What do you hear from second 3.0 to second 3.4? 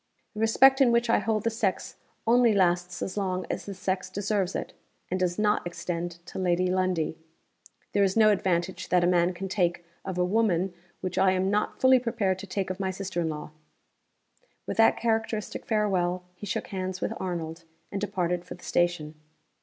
as